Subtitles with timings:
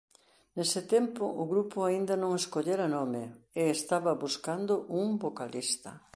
[0.57, 3.23] Nese tempo o grupo aínda non escollera nome
[3.59, 5.91] e estaba buscando un vocalista.